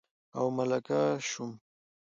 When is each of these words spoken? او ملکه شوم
او 0.37 0.45
ملکه 0.57 0.99
شوم 1.29 1.51